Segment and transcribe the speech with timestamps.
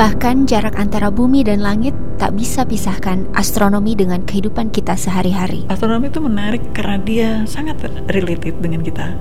[0.00, 5.68] Bahkan jarak antara bumi dan langit tak bisa pisahkan astronomi dengan kehidupan kita sehari-hari.
[5.68, 9.12] Astronomi itu menarik karena dia sangat related dengan kita.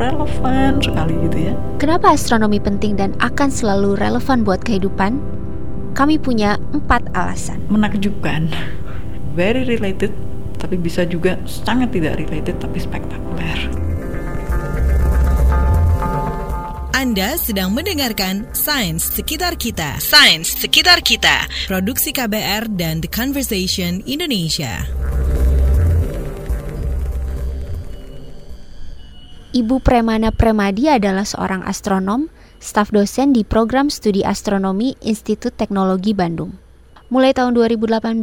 [0.00, 1.54] Relevan sekali gitu ya.
[1.76, 5.20] Kenapa astronomi penting dan akan selalu relevan buat kehidupan?
[5.92, 7.60] Kami punya empat alasan.
[7.68, 8.48] Menakjubkan,
[9.36, 10.16] very related,
[10.56, 13.81] tapi bisa juga sangat tidak related tapi spektakuler.
[17.02, 19.98] Anda sedang mendengarkan Sains Sekitar Kita.
[19.98, 21.50] Sains Sekitar Kita.
[21.66, 24.86] Produksi KBR dan The Conversation Indonesia.
[29.50, 32.30] Ibu Premana Premadi adalah seorang astronom,
[32.62, 36.54] staf dosen di program studi astronomi Institut Teknologi Bandung.
[37.10, 38.22] Mulai tahun 2018,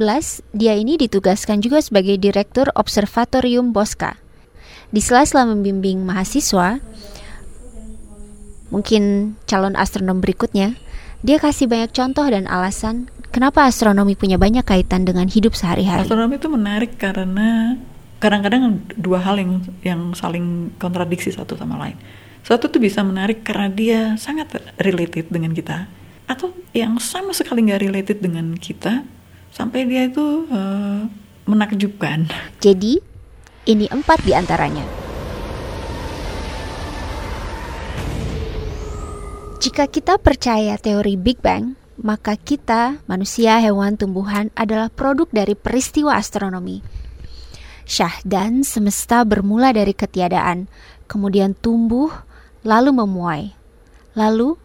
[0.55, 4.15] dia ini ditugaskan juga sebagai Direktur Observatorium Bosca.
[4.87, 6.79] Di sela-sela membimbing mahasiswa,
[8.69, 10.77] mungkin calon astronom berikutnya,
[11.21, 16.07] dia kasih banyak contoh dan alasan kenapa astronomi punya banyak kaitan dengan hidup sehari-hari.
[16.07, 17.75] Astronomi itu menarik karena
[18.19, 21.97] kadang-kadang dua hal yang yang saling kontradiksi satu sama lain.
[22.39, 25.91] Satu tuh bisa menarik karena dia sangat related dengan kita,
[26.23, 29.03] atau yang sama sekali nggak related dengan kita,
[29.51, 31.03] sampai dia itu uh,
[31.43, 32.31] menakjubkan.
[32.63, 33.03] Jadi,
[33.67, 34.31] ini empat di
[39.59, 46.15] Jika kita percaya teori Big Bang, maka kita, manusia, hewan, tumbuhan adalah produk dari peristiwa
[46.15, 46.79] astronomi.
[47.83, 50.71] Syah dan semesta bermula dari ketiadaan,
[51.11, 52.07] kemudian tumbuh,
[52.63, 53.51] lalu memuai.
[54.15, 54.55] Lalu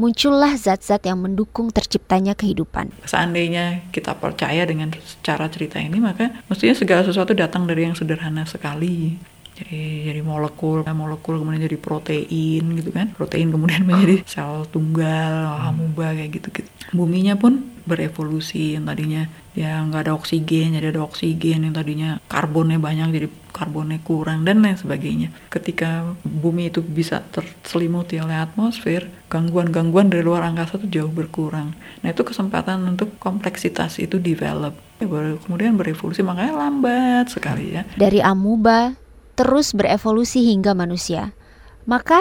[0.00, 2.88] muncullah zat-zat yang mendukung terciptanya kehidupan.
[3.04, 8.48] Seandainya kita percaya dengan cara cerita ini, maka mestinya segala sesuatu datang dari yang sederhana
[8.48, 9.20] sekali
[9.58, 13.10] jadi jadi molekul molekul kemudian jadi protein gitu kan.
[13.14, 19.80] Protein kemudian menjadi sel tunggal amuba kayak gitu gitu buminya pun berevolusi yang tadinya ya
[19.80, 24.78] nggak ada oksigen jadi ada oksigen yang tadinya karbonnya banyak jadi karbonnya kurang dan lain
[24.78, 25.34] sebagainya.
[25.50, 31.74] Ketika bumi itu bisa terselimuti oleh atmosfer gangguan-gangguan dari luar angkasa itu jauh berkurang.
[32.04, 34.78] Nah itu kesempatan untuk kompleksitas itu develop.
[35.02, 37.82] Kemudian berevolusi makanya lambat sekali ya.
[37.98, 38.94] Dari amuba
[39.38, 41.30] terus berevolusi hingga manusia.
[41.86, 42.18] Maka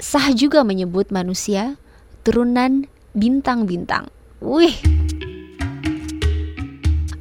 [0.00, 1.76] sah juga menyebut manusia
[2.24, 4.08] turunan bintang-bintang.
[4.40, 4.72] Wih.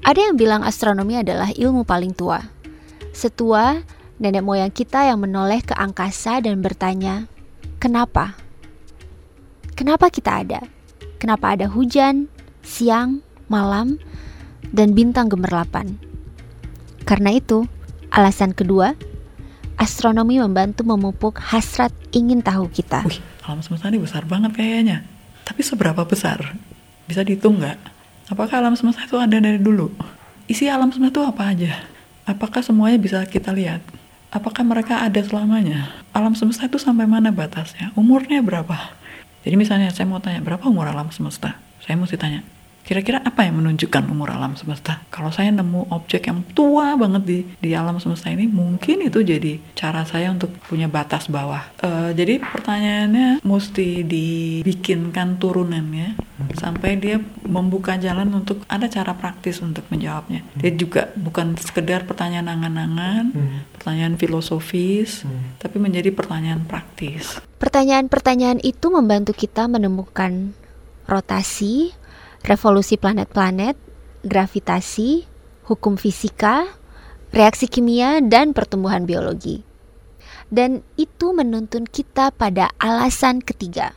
[0.07, 2.39] Ada yang bilang astronomi adalah ilmu paling tua.
[3.11, 3.83] Setua
[4.23, 7.27] nenek moyang kita yang menoleh ke angkasa dan bertanya,
[7.83, 8.39] "Kenapa?
[9.75, 10.63] Kenapa kita ada?
[11.19, 12.31] Kenapa ada hujan,
[12.63, 13.19] siang,
[13.51, 13.99] malam,
[14.71, 15.99] dan bintang gemerlapan?"
[17.03, 17.67] Karena itu,
[18.07, 18.95] alasan kedua
[19.77, 23.05] astronomi membantu memupuk hasrat ingin tahu kita.
[23.05, 25.05] Wih, alam semesta ini besar banget kayaknya.
[25.45, 26.57] Tapi seberapa besar?
[27.07, 27.77] Bisa dihitung nggak?
[28.33, 29.93] Apakah alam semesta itu ada dari dulu?
[30.49, 31.71] Isi alam semesta itu apa aja?
[32.27, 33.79] Apakah semuanya bisa kita lihat?
[34.27, 35.95] Apakah mereka ada selamanya?
[36.11, 37.95] Alam semesta itu sampai mana batasnya?
[37.95, 38.91] Umurnya berapa?
[39.47, 41.55] Jadi misalnya saya mau tanya, berapa umur alam semesta?
[41.79, 42.43] Saya mesti tanya,
[42.87, 45.03] Kira-kira apa yang menunjukkan umur alam semesta?
[45.11, 49.59] Kalau saya nemu objek yang tua banget di di alam semesta ini, mungkin itu jadi
[49.75, 51.67] cara saya untuk punya batas bawah.
[51.83, 56.55] Uh, jadi pertanyaannya mesti dibikinkan turunannya hmm.
[56.55, 60.47] sampai dia membuka jalan untuk ada cara praktis untuk menjawabnya.
[60.47, 60.59] Hmm.
[60.63, 63.59] Dia juga bukan sekedar pertanyaan angan-angan, hmm.
[63.75, 65.59] pertanyaan filosofis, hmm.
[65.59, 67.35] tapi menjadi pertanyaan praktis.
[67.59, 70.55] Pertanyaan-pertanyaan itu membantu kita menemukan
[71.03, 71.96] rotasi,
[72.47, 73.75] revolusi planet-planet,
[74.23, 75.27] gravitasi,
[75.67, 76.63] hukum fisika,
[77.35, 79.67] reaksi kimia, dan pertumbuhan biologi.
[80.47, 83.91] Dan itu menuntun kita pada alasan ketiga.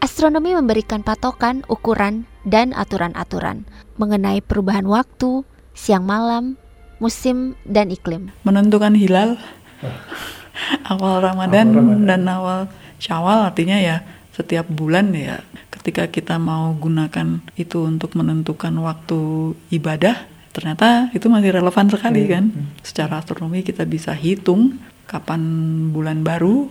[0.00, 3.66] Astronomi memberikan patokan, ukuran, dan aturan-aturan
[4.00, 5.44] mengenai perubahan waktu,
[5.76, 6.56] siang malam,
[7.02, 8.32] musim, dan iklim.
[8.46, 9.36] Menentukan hilal,
[10.92, 12.06] awal Ramadan, awal Ramadan.
[12.08, 12.60] dan awal
[13.00, 20.28] Syawal artinya ya setiap bulan ya ketika kita mau gunakan itu untuk menentukan waktu ibadah
[20.50, 22.66] ternyata itu masih relevan sekali hmm, kan hmm.
[22.82, 25.42] secara astronomi kita bisa hitung kapan
[25.90, 26.70] bulan baru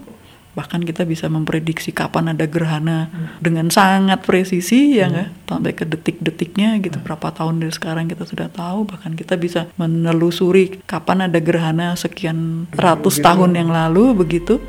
[0.58, 3.40] bahkan kita bisa memprediksi kapan ada gerhana hmm.
[3.40, 5.48] dengan sangat presisi ya nggak hmm.
[5.48, 7.06] sampai ke detik-detiknya gitu hmm.
[7.06, 12.68] berapa tahun dari sekarang kita sudah tahu bahkan kita bisa menelusuri kapan ada gerhana sekian
[12.76, 14.60] ratus tahun yang lalu begitu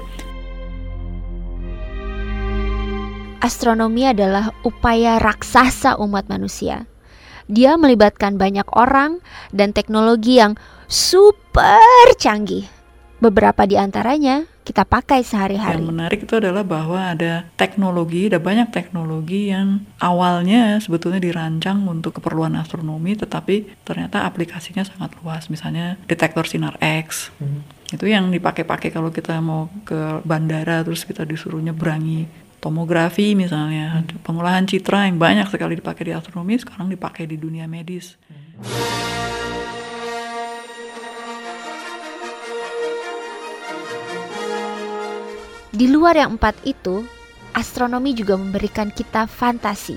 [3.41, 6.85] astronomi adalah upaya raksasa umat manusia.
[7.51, 9.19] Dia melibatkan banyak orang
[9.51, 10.55] dan teknologi yang
[10.87, 12.69] super canggih.
[13.21, 15.83] Beberapa di antaranya kita pakai sehari-hari.
[15.83, 22.23] Yang menarik itu adalah bahwa ada teknologi, ada banyak teknologi yang awalnya sebetulnya dirancang untuk
[22.23, 25.51] keperluan astronomi, tetapi ternyata aplikasinya sangat luas.
[25.51, 27.93] Misalnya detektor sinar X, hmm.
[27.99, 34.21] itu yang dipakai-pakai kalau kita mau ke bandara terus kita disuruh nyebrangi tomografi misalnya, hmm.
[34.23, 38.21] pengolahan citra yang banyak sekali dipakai di astronomi sekarang dipakai di dunia medis.
[45.73, 47.09] Di luar yang empat itu,
[47.57, 49.97] astronomi juga memberikan kita fantasi.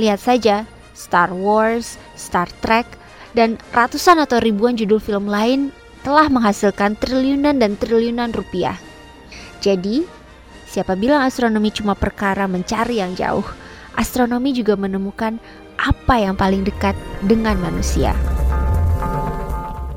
[0.00, 0.64] Lihat saja,
[0.96, 2.88] Star Wars, Star Trek,
[3.36, 5.68] dan ratusan atau ribuan judul film lain
[6.00, 8.80] telah menghasilkan triliunan dan triliunan rupiah.
[9.60, 10.08] Jadi,
[10.74, 13.46] siapa bilang astronomi cuma perkara mencari yang jauh?
[13.94, 15.38] Astronomi juga menemukan
[15.78, 18.10] apa yang paling dekat dengan manusia.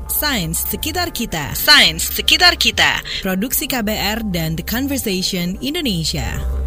[0.06, 1.54] Sains Sekitar Kita.
[1.58, 3.02] Sains Sekitar Kita.
[3.26, 6.57] Produksi KBR dan The Conversation Indonesia.